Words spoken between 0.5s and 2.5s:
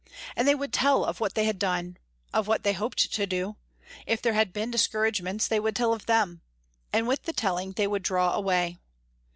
would tell of what they had done; of